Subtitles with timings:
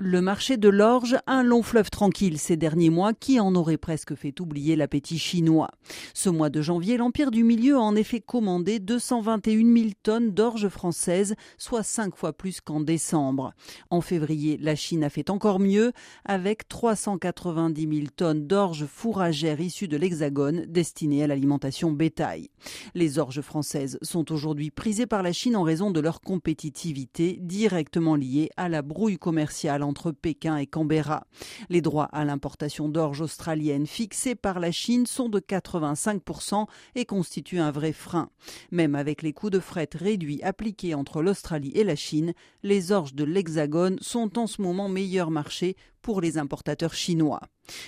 [0.00, 4.14] Le marché de l'orge, un long fleuve tranquille ces derniers mois qui en aurait presque
[4.14, 5.70] fait oublier l'appétit chinois.
[6.14, 10.68] Ce mois de janvier, l'Empire du Milieu a en effet commandé 221 000 tonnes d'orge
[10.68, 13.54] française, soit cinq fois plus qu'en décembre.
[13.90, 15.90] En février, la Chine a fait encore mieux
[16.24, 22.50] avec 390 000 tonnes d'orge fourragère issues de l'Hexagone destinées à l'alimentation bétail.
[22.94, 28.14] Les orges françaises sont aujourd'hui prisées par la Chine en raison de leur compétitivité directement
[28.14, 31.26] liée à la brouille commerciale entre Pékin et Canberra.
[31.68, 37.60] Les droits à l'importation d'orge australienne fixés par la Chine sont de 85% et constituent
[37.60, 38.30] un vrai frein.
[38.70, 43.14] Même avec les coûts de fret réduits appliqués entre l'Australie et la Chine, les orges
[43.14, 45.76] de l'Hexagone sont en ce moment meilleur marché
[46.08, 47.42] pour les importateurs chinois.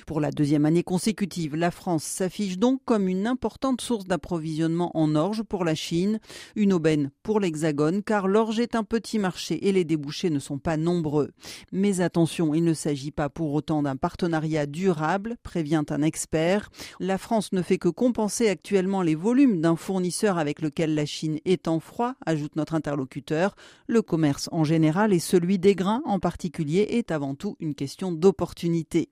[0.07, 5.15] Pour la deuxième année consécutive, la France s'affiche donc comme une importante source d'approvisionnement en
[5.15, 6.21] orge pour la Chine,
[6.55, 10.59] une aubaine pour l'Hexagone car l'orge est un petit marché et les débouchés ne sont
[10.59, 11.31] pas nombreux.
[11.73, 16.69] Mais attention, il ne s'agit pas pour autant d'un partenariat durable, prévient un expert.
[16.99, 21.39] La France ne fait que compenser actuellement les volumes d'un fournisseur avec lequel la Chine
[21.47, 23.57] est en froid, ajoute notre interlocuteur.
[23.87, 28.10] Le commerce en général et celui des grains en particulier est avant tout une question
[28.11, 29.09] d'opportunité.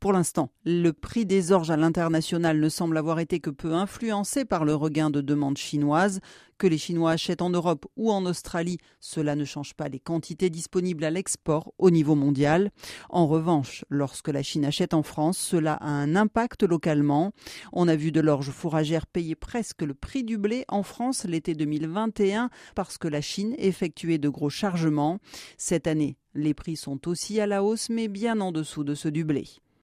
[0.00, 4.44] Pour l'instant, le prix des orges à l'international ne semble avoir été que peu influencé
[4.44, 6.20] par le regain de demande chinoise.
[6.58, 10.48] Que les Chinois achètent en Europe ou en Australie, cela ne change pas les quantités
[10.48, 12.70] disponibles à l'export au niveau mondial.
[13.10, 17.32] En revanche, lorsque la Chine achète en France, cela a un impact localement.
[17.72, 21.54] On a vu de l'orge fourragère payer presque le prix du blé en France l'été
[21.54, 25.18] 2021 parce que la Chine effectuait de gros chargements.
[25.58, 29.10] Cette année, les prix sont aussi à la hausse, mais bien en dessous de ceux
[29.10, 29.46] du blé.